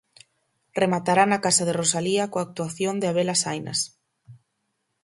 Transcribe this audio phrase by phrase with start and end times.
[0.81, 3.79] Rematará na Casa de Rosalía coa actuación de Habelas Hainas.